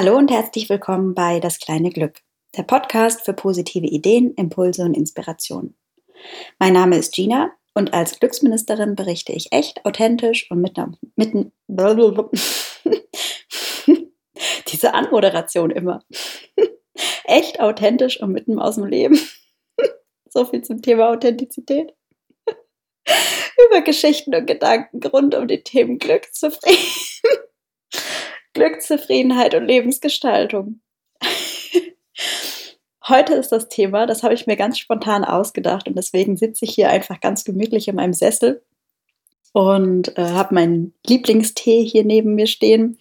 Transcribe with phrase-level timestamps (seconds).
[0.00, 2.20] Hallo und herzlich willkommen bei Das kleine Glück,
[2.56, 5.74] der Podcast für positive Ideen, Impulse und Inspiration.
[6.60, 11.50] Mein Name ist Gina und als Glücksministerin berichte ich echt, authentisch und mitten, mitten
[14.68, 16.04] diese Anmoderation immer.
[17.24, 19.18] echt, authentisch und mitten aus dem Leben.
[20.28, 21.92] so viel zum Thema Authentizität.
[23.66, 27.47] Über Geschichten und Gedanken rund um die Themen Glück, Zufriedenheit
[28.58, 30.80] Glück, Zufriedenheit und Lebensgestaltung.
[33.06, 36.74] Heute ist das Thema, das habe ich mir ganz spontan ausgedacht und deswegen sitze ich
[36.74, 38.60] hier einfach ganz gemütlich in meinem Sessel
[39.52, 42.98] und äh, habe meinen Lieblingstee hier neben mir stehen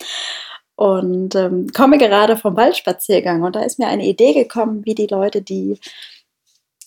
[0.75, 5.07] und ähm, komme gerade vom Waldspaziergang und da ist mir eine Idee gekommen, wie die
[5.07, 5.79] Leute, die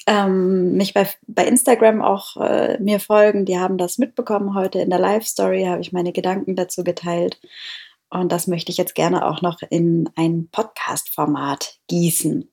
[0.06, 4.54] ähm, mich bei, bei Instagram auch äh, mir folgen, die haben das mitbekommen.
[4.54, 7.40] Heute in der Live-Story habe ich meine Gedanken dazu geteilt.
[8.10, 12.50] Und das möchte ich jetzt gerne auch noch in ein Podcast-Format gießen.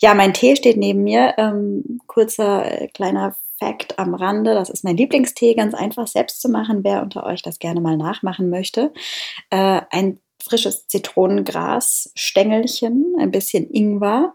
[0.00, 1.34] Ja, mein Tee steht neben mir.
[1.38, 4.54] Ähm, kurzer äh, kleiner Fact am Rande.
[4.54, 7.96] Das ist mein Lieblingstee, ganz einfach selbst zu machen, wer unter euch das gerne mal
[7.96, 8.92] nachmachen möchte.
[9.50, 14.34] Äh, ein frisches Zitronengras, Stängelchen, ein bisschen Ingwer,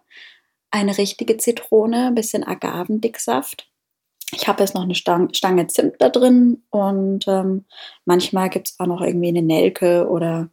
[0.71, 3.69] eine richtige Zitrone, ein bisschen Agavendicksaft,
[4.31, 7.65] ich habe jetzt noch eine Stange Zimt da drin und ähm,
[8.05, 10.49] manchmal gibt es auch noch irgendwie eine Nelke oder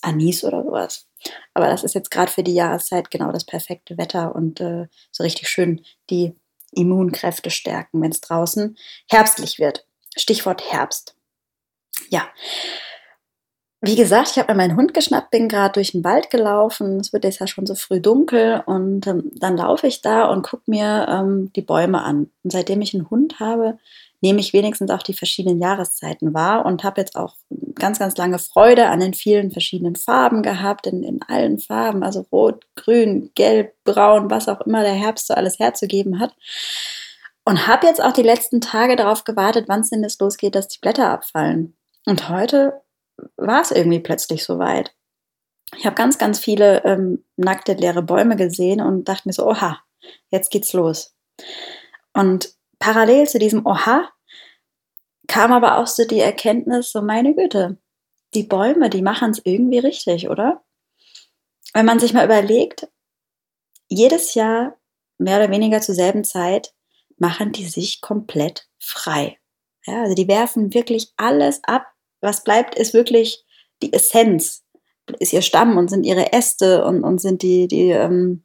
[0.00, 1.06] Anis oder sowas.
[1.54, 5.22] Aber das ist jetzt gerade für die Jahreszeit genau das perfekte Wetter und äh, so
[5.22, 6.34] richtig schön die
[6.72, 8.76] Immunkräfte stärken, wenn es draußen
[9.08, 9.86] herbstlich wird.
[10.16, 11.14] Stichwort Herbst.
[12.08, 12.28] Ja,
[13.84, 17.00] wie gesagt, ich habe mir meinen Hund geschnappt, bin gerade durch den Wald gelaufen.
[17.00, 20.42] Es wird jetzt ja schon so früh dunkel und ähm, dann laufe ich da und
[20.42, 22.30] gucke mir ähm, die Bäume an.
[22.44, 23.78] Und seitdem ich einen Hund habe,
[24.20, 27.34] nehme ich wenigstens auch die verschiedenen Jahreszeiten wahr und habe jetzt auch
[27.74, 32.24] ganz, ganz lange Freude an den vielen verschiedenen Farben gehabt, in, in allen Farben, also
[32.30, 36.36] rot, grün, gelb, braun, was auch immer der Herbst so alles herzugeben hat.
[37.44, 40.68] Und habe jetzt auch die letzten Tage darauf gewartet, wann es denn jetzt losgeht, dass
[40.68, 41.74] die Blätter abfallen.
[42.06, 42.81] Und heute
[43.36, 44.94] war es irgendwie plötzlich soweit.
[45.76, 49.80] Ich habe ganz, ganz viele ähm, nackte, leere Bäume gesehen und dachte mir so, oha,
[50.30, 51.14] jetzt geht's los.
[52.12, 54.10] Und parallel zu diesem Oha
[55.28, 57.78] kam aber auch so die Erkenntnis, so meine Güte,
[58.34, 60.62] die Bäume, die machen es irgendwie richtig, oder?
[61.72, 62.88] Wenn man sich mal überlegt,
[63.88, 64.76] jedes Jahr
[65.18, 66.74] mehr oder weniger zur selben Zeit
[67.18, 69.38] machen die sich komplett frei.
[69.86, 71.86] Ja, also die werfen wirklich alles ab,
[72.22, 73.44] was bleibt, ist wirklich
[73.82, 74.64] die Essenz,
[75.18, 78.44] ist ihr Stamm und sind ihre Äste und, und sind die, die ähm,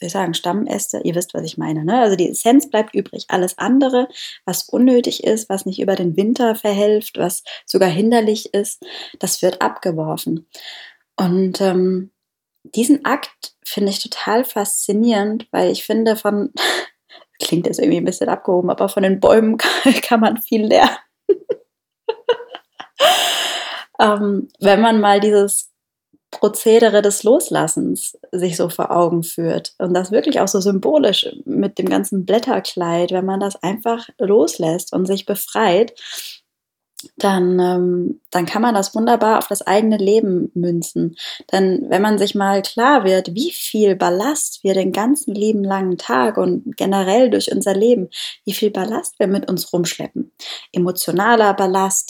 [0.00, 1.84] soll ich sagen, Stammäste, ihr wisst, was ich meine.
[1.84, 2.00] Ne?
[2.00, 3.26] Also die Essenz bleibt übrig.
[3.28, 4.08] Alles andere,
[4.46, 8.82] was unnötig ist, was nicht über den Winter verhilft, was sogar hinderlich ist,
[9.18, 10.48] das wird abgeworfen.
[11.16, 12.12] Und ähm,
[12.62, 16.52] diesen Akt finde ich total faszinierend, weil ich finde von,
[17.42, 19.58] klingt jetzt irgendwie ein bisschen abgehoben, aber von den Bäumen
[20.02, 20.96] kann man viel lernen
[24.00, 25.70] ähm, wenn man mal dieses
[26.30, 31.78] Prozedere des Loslassens sich so vor Augen führt und das wirklich auch so symbolisch mit
[31.78, 35.92] dem ganzen Blätterkleid, wenn man das einfach loslässt und sich befreit,
[37.16, 41.16] dann, ähm, dann kann man das wunderbar auf das eigene Leben münzen.
[41.52, 45.98] Denn wenn man sich mal klar wird, wie viel Ballast wir den ganzen lieben langen
[45.98, 48.08] Tag und generell durch unser Leben,
[48.44, 50.32] wie viel Ballast wir mit uns rumschleppen,
[50.72, 52.09] emotionaler Ballast,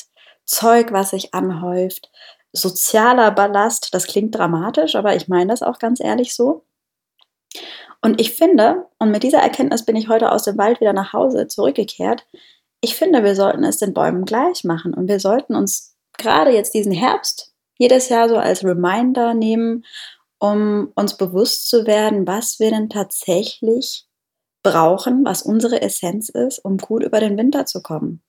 [0.50, 2.10] Zeug, was sich anhäuft,
[2.52, 3.94] sozialer Ballast.
[3.94, 6.64] Das klingt dramatisch, aber ich meine das auch ganz ehrlich so.
[8.02, 11.12] Und ich finde, und mit dieser Erkenntnis bin ich heute aus dem Wald wieder nach
[11.12, 12.26] Hause zurückgekehrt,
[12.80, 16.74] ich finde, wir sollten es den Bäumen gleich machen und wir sollten uns gerade jetzt
[16.74, 19.84] diesen Herbst jedes Jahr so als Reminder nehmen,
[20.38, 24.06] um uns bewusst zu werden, was wir denn tatsächlich
[24.62, 28.22] brauchen, was unsere Essenz ist, um gut über den Winter zu kommen.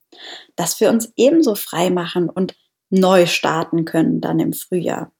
[0.56, 2.54] Dass wir uns ebenso frei machen und
[2.90, 5.12] neu starten können dann im Frühjahr.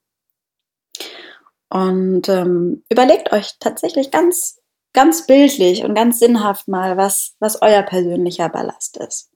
[1.70, 4.60] Und ähm, überlegt euch tatsächlich ganz,
[4.92, 9.30] ganz bildlich und ganz sinnhaft mal, was, was euer persönlicher Ballast ist.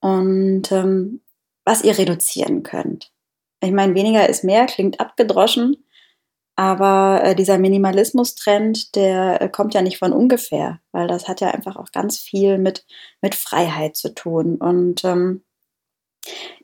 [0.00, 1.20] Und ähm,
[1.64, 3.12] was ihr reduzieren könnt.
[3.62, 5.84] Ich meine, weniger ist mehr, klingt abgedroschen,
[6.60, 11.48] aber äh, dieser Minimalismus-Trend, der äh, kommt ja nicht von ungefähr, weil das hat ja
[11.48, 12.84] einfach auch ganz viel mit,
[13.22, 14.56] mit Freiheit zu tun.
[14.56, 15.42] Und ähm,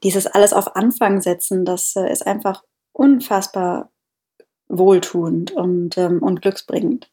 [0.02, 2.62] dieses alles auf Anfang setzen, das äh, ist einfach
[2.92, 3.90] unfassbar
[4.68, 7.10] wohltuend und, ähm, und glücksbringend.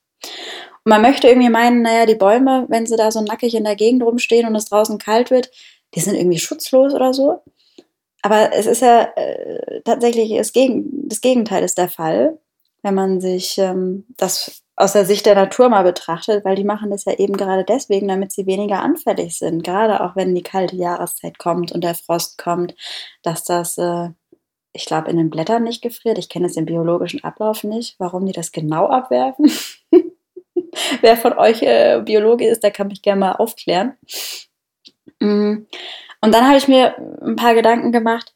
[0.83, 3.77] Und man möchte irgendwie meinen, naja, die Bäume, wenn sie da so nackig in der
[3.77, 5.51] Gegend rumstehen und es draußen kalt wird,
[5.95, 7.43] die sind irgendwie schutzlos oder so.
[8.23, 12.39] aber es ist ja äh, tatsächlich das, Gegen das Gegenteil ist der Fall,
[12.83, 16.89] wenn man sich ähm, das aus der Sicht der Natur mal betrachtet, weil die machen
[16.89, 19.63] das ja eben gerade deswegen, damit sie weniger anfällig sind.
[19.63, 22.75] Gerade auch wenn die kalte Jahreszeit kommt und der Frost kommt,
[23.21, 24.09] dass das, äh,
[24.73, 26.17] ich glaube, in den Blättern nicht gefriert.
[26.17, 29.51] Ich kenne es im biologischen Ablauf nicht, warum die das genau abwerfen.
[31.01, 33.93] Wer von euch äh, Biologe ist, der kann mich gerne mal aufklären.
[35.19, 35.67] Mm.
[36.21, 38.33] Und dann habe ich mir ein paar Gedanken gemacht,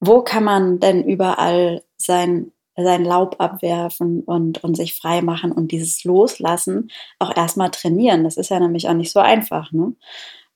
[0.00, 2.52] wo kann man denn überall sein
[2.84, 8.24] sein Laub abwerfen und, und sich frei machen und dieses Loslassen auch erstmal trainieren.
[8.24, 9.72] Das ist ja nämlich auch nicht so einfach.
[9.72, 9.94] Ne?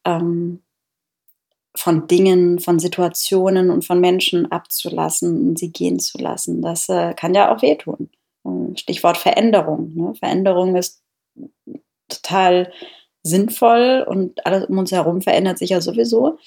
[0.04, 0.62] Ähm,
[1.76, 6.62] von Dingen, von Situationen und von Menschen abzulassen und sie gehen zu lassen.
[6.62, 8.10] Das äh, kann ja auch wehtun.
[8.44, 9.94] Ähm, Stichwort Veränderung.
[9.94, 10.14] Ne?
[10.14, 11.02] Veränderung ist
[12.08, 12.72] total
[13.22, 16.38] sinnvoll und alles um uns herum verändert sich ja sowieso.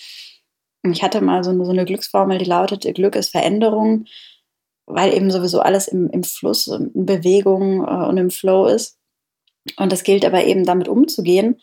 [0.83, 4.05] Ich hatte mal so eine, so eine Glücksformel, die lautete, Glück ist Veränderung
[4.93, 8.97] weil eben sowieso alles im, im Fluss in Bewegung äh, und im Flow ist.
[9.77, 11.57] Und das gilt aber eben damit umzugehen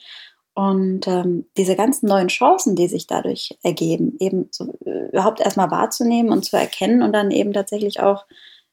[0.55, 5.71] und ähm, diese ganzen neuen Chancen, die sich dadurch ergeben, eben so, äh, überhaupt erstmal
[5.71, 8.27] wahrzunehmen und zu erkennen und dann eben tatsächlich auch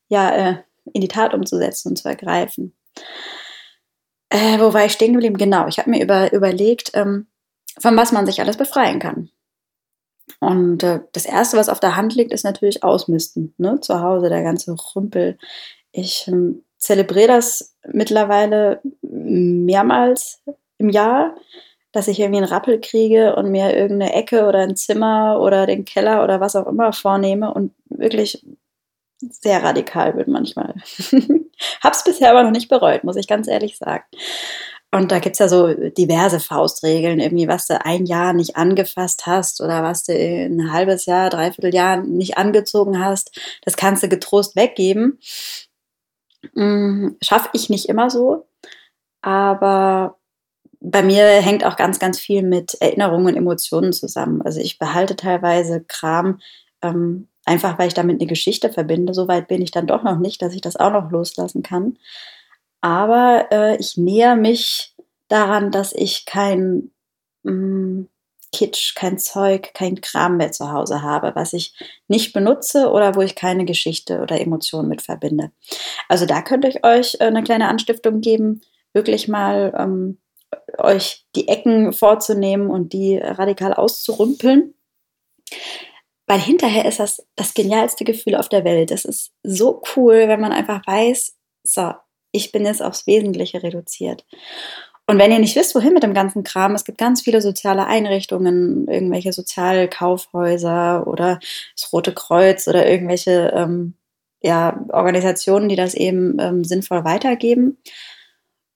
[0.09, 0.55] ja, äh,
[0.93, 2.75] in die Tat umzusetzen und zu ergreifen.
[4.29, 5.37] Äh, wo war ich stehen geblieben?
[5.37, 7.27] Genau, ich habe mir über, überlegt, ähm,
[7.79, 9.29] von was man sich alles befreien kann.
[10.39, 13.53] Und äh, das Erste, was auf der Hand liegt, ist natürlich Ausmisten.
[13.57, 13.79] Ne?
[13.81, 15.37] Zu Hause, der ganze Rümpel.
[15.91, 20.41] Ich ähm, zelebriere das mittlerweile mehrmals
[20.77, 21.35] im Jahr,
[21.91, 25.85] dass ich irgendwie einen Rappel kriege und mir irgendeine Ecke oder ein Zimmer oder den
[25.85, 28.45] Keller oder was auch immer vornehme und wirklich
[29.19, 30.75] sehr radikal bin manchmal.
[31.81, 34.03] Hab's bisher aber noch nicht bereut, muss ich ganz ehrlich sagen.
[34.91, 39.25] Und da gibt es ja so diverse Faustregeln, irgendwie, was du ein Jahr nicht angefasst
[39.25, 43.37] hast oder was du ein halbes Jahr, dreiviertel Jahr nicht angezogen hast.
[43.63, 45.19] Das kannst du getrost weggeben.
[46.53, 48.47] Hm, Schaffe ich nicht immer so.
[49.21, 50.17] Aber
[50.79, 54.41] bei mir hängt auch ganz, ganz viel mit Erinnerungen und Emotionen zusammen.
[54.41, 56.39] Also ich behalte teilweise Kram,
[56.81, 59.13] ähm, einfach weil ich damit eine Geschichte verbinde.
[59.13, 61.97] Soweit bin ich dann doch noch nicht, dass ich das auch noch loslassen kann.
[62.87, 64.95] Aber äh, ich näher mich
[65.27, 66.91] daran, dass ich kein
[67.43, 68.09] mh, hm,
[68.53, 71.73] Kitsch, kein Zeug, kein Kram mehr zu Hause habe, was ich
[72.07, 75.51] nicht benutze oder wo ich keine Geschichte oder Emotion mit verbinde.
[76.07, 78.61] Also da könnte ich euch äh, eine kleine Anstiftung geben,
[78.93, 80.19] wirklich mal ähm,
[80.77, 84.75] euch die Ecken vorzunehmen und die radikal auszurümpeln.
[86.25, 88.91] Weil hinterher ist das das genialste Gefühl auf der Welt.
[88.91, 91.91] Es ist so cool, wenn man einfach weiß, so,
[92.37, 94.25] ich bin jetzt aufs Wesentliche reduziert.
[95.09, 97.85] Und wenn ihr nicht wisst, wohin mit dem ganzen Kram, es gibt ganz viele soziale
[97.85, 101.39] Einrichtungen, irgendwelche Sozialkaufhäuser oder
[101.75, 103.93] das Rote Kreuz oder irgendwelche ähm,
[104.41, 107.77] ja, Organisationen, die das eben ähm, sinnvoll weitergeben.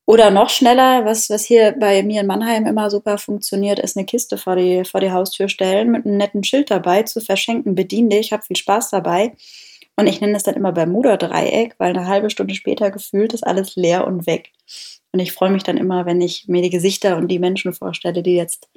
[0.06, 4.06] Oder noch schneller, was, was hier bei mir in Mannheim immer super funktioniert, ist eine
[4.06, 7.76] Kiste vor die, vor die Haustür stellen mit einem netten Schild dabei zu verschenken.
[7.76, 9.34] Bedien dich, hab viel Spaß dabei.
[9.96, 13.76] Und ich nenne es dann immer Bermuda-Dreieck, weil eine halbe Stunde später gefühlt ist alles
[13.76, 14.52] leer und weg.
[15.12, 18.24] Und ich freue mich dann immer, wenn ich mir die Gesichter und die Menschen vorstelle,
[18.24, 18.70] die jetzt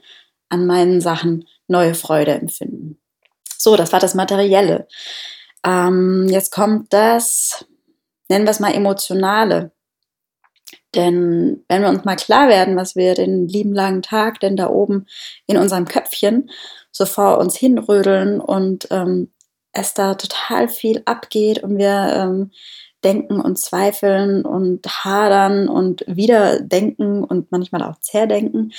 [0.48, 2.98] an meinen Sachen neue Freude empfinden.
[3.56, 4.88] So, das war das Materielle.
[5.64, 7.64] Ähm, jetzt kommt das,
[8.28, 9.72] nennen wir es mal Emotionale.
[10.94, 14.68] Denn wenn wir uns mal klar werden, was wir den lieben langen Tag denn da
[14.68, 15.06] oben
[15.46, 16.50] in unserem Köpfchen
[16.92, 19.32] so vor uns hinrödeln und ähm,
[19.74, 22.50] es da total viel abgeht und wir ähm,
[23.04, 28.72] denken und zweifeln und hadern und wieder denken und manchmal auch zerdenken,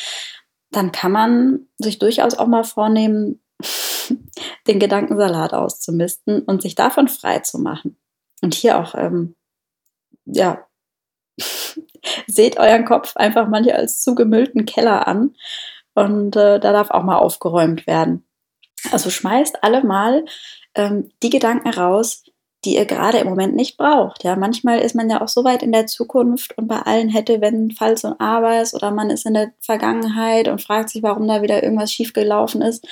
[0.71, 3.41] dann kann man sich durchaus auch mal vornehmen,
[4.67, 7.97] den Gedankensalat auszumisten und sich davon frei zu machen.
[8.41, 9.35] Und hier auch, ähm,
[10.25, 10.65] ja,
[12.27, 15.35] seht euren Kopf einfach manchmal als zugemüllten Keller an
[15.93, 18.27] und äh, da darf auch mal aufgeräumt werden.
[18.91, 20.25] Also schmeißt alle mal
[20.75, 22.23] ähm, die Gedanken raus,
[22.65, 24.23] die ihr gerade im Moment nicht braucht.
[24.23, 27.41] Ja, manchmal ist man ja auch so weit in der Zukunft und bei allen hätte,
[27.41, 31.41] wenn Falls und Abers oder man ist in der Vergangenheit und fragt sich, warum da
[31.41, 32.87] wieder irgendwas schiefgelaufen ist.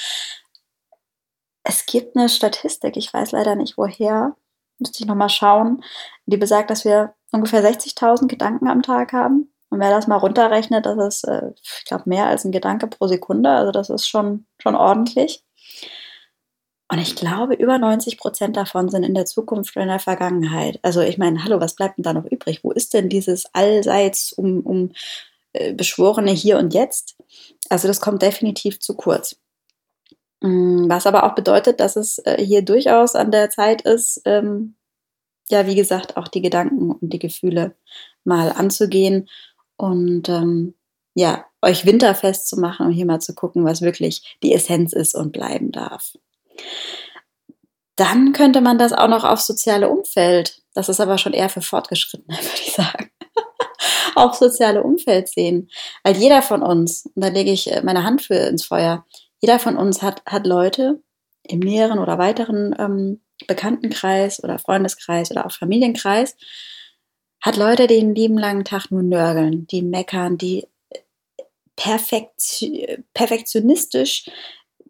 [1.64, 4.36] Es gibt eine Statistik, ich weiß leider nicht woher,
[4.80, 5.84] müsste ich nochmal schauen,
[6.26, 9.50] die besagt, dass wir ungefähr 60.000 Gedanken am Tag haben.
[9.70, 13.08] Und wer das mal runterrechnet, das ist, äh, ich glaube, mehr als ein Gedanke pro
[13.08, 13.50] Sekunde.
[13.50, 15.44] Also das ist schon, schon ordentlich.
[16.94, 20.78] Und ich glaube, über 90 Prozent davon sind in der Zukunft oder in der Vergangenheit.
[20.84, 22.64] Also ich meine, hallo, was bleibt denn da noch übrig?
[22.64, 24.92] Wo ist denn dieses allseits um, um
[25.54, 27.16] äh, beschworene Hier und Jetzt?
[27.68, 29.38] Also das kommt definitiv zu kurz.
[30.42, 34.76] Mm, was aber auch bedeutet, dass es äh, hier durchaus an der Zeit ist, ähm,
[35.50, 37.76] ja, wie gesagt, auch die Gedanken und die Gefühle
[38.24, 39.30] mal anzugehen
[39.78, 40.76] und ähm,
[41.16, 45.16] ja, euch winterfest zu machen und hier mal zu gucken, was wirklich die Essenz ist
[45.16, 46.14] und bleiben darf.
[47.96, 51.62] Dann könnte man das auch noch auf soziale Umfeld, das ist aber schon eher für
[51.62, 53.12] Fortgeschrittene, würde ich sagen,
[54.16, 55.70] auf soziale Umfeld sehen.
[56.04, 59.06] Weil jeder von uns, und da lege ich äh, meine Hand für ins Feuer,
[59.42, 61.02] jeder von uns hat, hat Leute
[61.44, 66.36] im näheren oder weiteren ähm, Bekanntenkreis oder Freundeskreis oder auch Familienkreis,
[67.42, 70.66] hat Leute, die den lieben langen Tag nur nörgeln, die meckern, die
[71.76, 72.64] perfekt,
[73.14, 74.30] perfektionistisch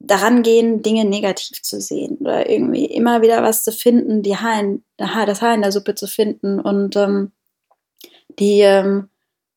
[0.04, 4.60] daran gehen, Dinge negativ zu sehen oder irgendwie immer wieder was zu finden, die Haar
[4.60, 7.32] in, das Haar in der Suppe zu finden und ähm,
[8.38, 9.10] die ähm,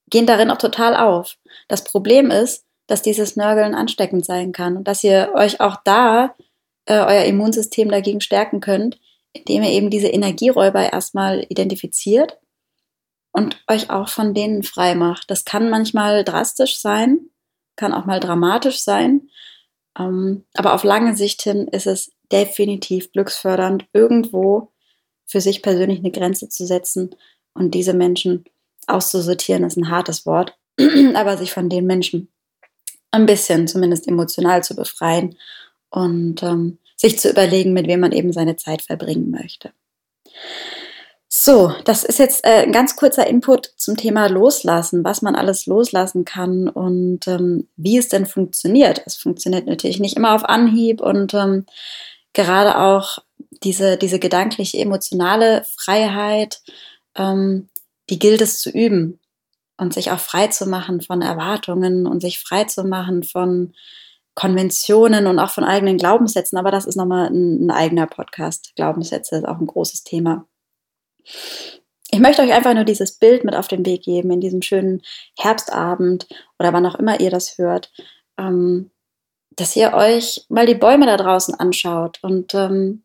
[0.09, 1.37] gehen darin auch total auf.
[1.67, 6.37] Das Problem ist, dass dieses Nörgeln ansteckend sein kann und dass ihr euch auch da
[6.85, 9.00] äh, euer Immunsystem dagegen stärken könnt,
[9.33, 12.38] indem ihr eben diese Energieräuber erstmal identifiziert
[13.33, 15.29] und euch auch von denen frei macht.
[15.29, 17.19] Das kann manchmal drastisch sein,
[17.75, 19.29] kann auch mal dramatisch sein,
[20.55, 24.73] aber auf lange Sicht hin ist es definitiv glücksfördernd, irgendwo
[25.25, 27.15] für sich persönlich eine Grenze zu setzen
[27.55, 28.45] und diese Menschen
[28.87, 30.57] auszusortieren, ist ein hartes Wort,
[31.15, 32.29] aber sich von den Menschen
[33.11, 35.37] ein bisschen zumindest emotional zu befreien
[35.91, 39.73] und ähm, sich zu überlegen, mit wem man eben seine Zeit verbringen möchte.
[41.47, 45.67] So, das ist jetzt äh, ein ganz kurzer Input zum Thema Loslassen, was man alles
[45.67, 49.00] loslassen kann und ähm, wie es denn funktioniert.
[49.07, 51.65] Es funktioniert natürlich nicht immer auf Anhieb und ähm,
[52.33, 53.19] gerade auch
[53.62, 56.62] diese, diese gedankliche, emotionale Freiheit,
[57.15, 57.69] ähm,
[58.11, 59.21] die gilt es zu üben
[59.76, 63.73] und sich auch frei zu machen von Erwartungen und sich frei zu machen von
[64.35, 66.59] Konventionen und auch von eigenen Glaubenssätzen.
[66.59, 68.73] Aber das ist nochmal ein, ein eigener Podcast.
[68.75, 70.45] Glaubenssätze ist auch ein großes Thema.
[72.11, 75.02] Ich möchte euch einfach nur dieses Bild mit auf den Weg geben in diesem schönen
[75.38, 76.26] Herbstabend
[76.59, 77.90] oder wann auch immer ihr das hört,
[78.38, 78.90] ähm,
[79.50, 83.02] dass ihr euch mal die Bäume da draußen anschaut und ähm,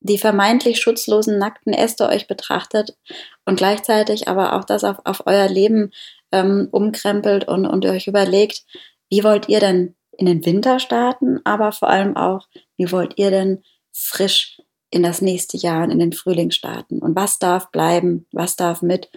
[0.00, 2.96] die vermeintlich schutzlosen, nackten Äste euch betrachtet
[3.44, 5.92] und gleichzeitig aber auch das auf, auf euer Leben
[6.32, 8.64] ähm, umkrempelt und, und euch überlegt,
[9.10, 13.30] wie wollt ihr denn in den Winter starten, aber vor allem auch, wie wollt ihr
[13.30, 13.62] denn
[13.92, 14.59] frisch
[14.90, 17.00] in das nächste Jahr und in den Frühling starten?
[17.00, 19.10] Und was darf bleiben, was darf mit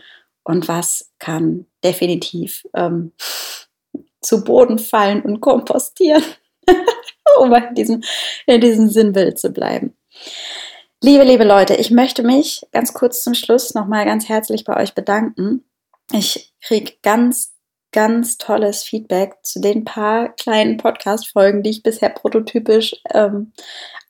[0.43, 3.13] und was kann definitiv ähm,
[4.21, 6.23] zu Boden fallen und kompostieren,
[7.39, 8.03] um in diesem,
[8.45, 9.95] in diesem Sinnbild zu bleiben.
[11.01, 14.95] Liebe, liebe Leute, ich möchte mich ganz kurz zum Schluss nochmal ganz herzlich bei euch
[14.95, 15.65] bedanken.
[16.13, 17.52] Ich kriege ganz,
[17.93, 23.53] ganz tolles Feedback zu den paar kleinen Podcast-Folgen, die ich bisher prototypisch ähm,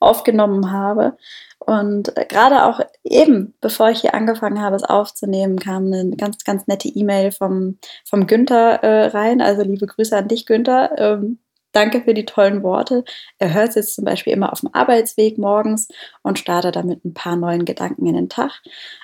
[0.00, 1.16] aufgenommen habe.
[1.60, 6.42] Und äh, gerade auch eben, bevor ich hier angefangen habe, es aufzunehmen, kam eine ganz,
[6.44, 9.40] ganz nette E-Mail vom, vom Günther äh, rein.
[9.40, 10.98] Also liebe Grüße an dich, Günther.
[10.98, 11.38] Ähm,
[11.74, 13.02] Danke für die tollen Worte.
[13.38, 15.88] Er hört es jetzt zum Beispiel immer auf dem Arbeitsweg morgens
[16.22, 18.62] und startet damit ein paar neuen Gedanken in den Tag.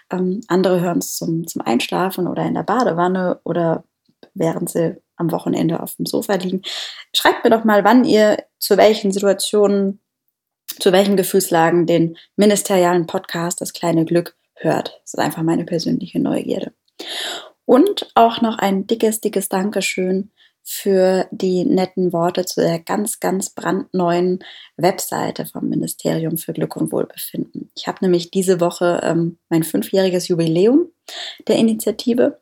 [0.09, 3.83] Ähm, andere hören es zum, zum Einschlafen oder in der Badewanne oder
[4.35, 6.63] während sie am Wochenende auf dem Sofa liegen.
[7.15, 10.01] Schreibt mir doch mal, wann ihr zu welchen Situationen,
[10.79, 15.01] zu welchen Gefühlslagen den ministerialen Podcast Das kleine Glück hört.
[15.03, 16.73] Das ist einfach meine persönliche Neugierde.
[17.65, 20.33] Und auch noch ein dickes, dickes Dankeschön
[20.63, 24.41] für die netten Worte zu der ganz, ganz brandneuen
[24.77, 27.71] Webseite vom Ministerium für Glück und Wohlbefinden.
[27.75, 30.87] Ich habe nämlich diese Woche ähm, mein fünfjähriges Jubiläum
[31.49, 32.41] der Initiative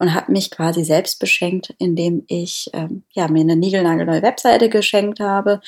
[0.00, 5.20] und habe mich quasi selbst beschenkt, indem ich ähm, ja, mir eine niegelnagelneue Webseite geschenkt
[5.20, 5.60] habe.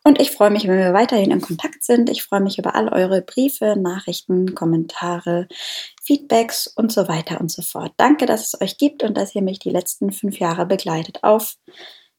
[0.04, 2.08] Und ich freue mich, wenn wir weiterhin in Kontakt sind.
[2.10, 5.48] Ich freue mich über all eure Briefe, Nachrichten, Kommentare,
[6.02, 7.92] Feedbacks und so weiter und so fort.
[7.96, 11.56] Danke, dass es euch gibt und dass ihr mich die letzten fünf Jahre begleitet auf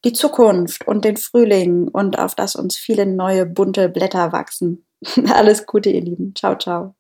[0.06, 4.86] die Zukunft und den Frühling und auf das uns viele neue bunte Blätter wachsen.
[5.34, 6.34] Alles Gute, ihr Lieben.
[6.36, 6.99] Ciao, ciao.